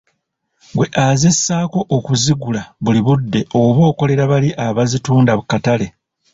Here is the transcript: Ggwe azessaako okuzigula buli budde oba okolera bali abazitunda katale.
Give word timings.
Ggwe 0.71 0.85
azessaako 1.07 1.79
okuzigula 1.97 2.61
buli 2.83 3.01
budde 3.05 3.39
oba 3.61 3.81
okolera 3.91 4.23
bali 4.31 4.49
abazitunda 4.65 5.31
katale. 5.51 5.87